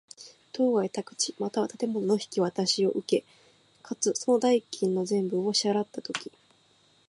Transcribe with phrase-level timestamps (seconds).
[0.51, 3.23] 当該宅地又は建物の引渡しを受け、
[3.83, 6.31] かつ、その代金の全部を支払つたとき。